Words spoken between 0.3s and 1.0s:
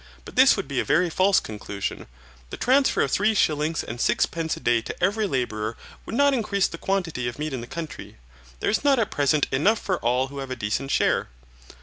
this would be a